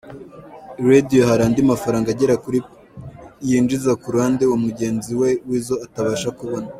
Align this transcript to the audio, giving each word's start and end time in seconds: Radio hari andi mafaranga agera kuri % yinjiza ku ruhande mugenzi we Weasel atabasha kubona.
Radio 0.91 1.21
hari 1.29 1.41
andi 1.47 1.61
mafaranga 1.71 2.07
agera 2.11 2.35
kuri 2.43 2.59
% 3.03 3.47
yinjiza 3.47 3.91
ku 4.01 4.07
ruhande 4.13 4.43
mugenzi 4.65 5.11
we 5.21 5.29
Weasel 5.49 5.79
atabasha 5.87 6.29
kubona. 6.39 6.67